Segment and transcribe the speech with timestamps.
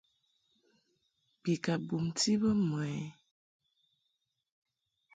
[1.41, 2.95] Bi ka bumti bə mɨ ɛ?